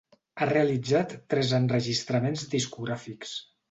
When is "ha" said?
0.43-0.47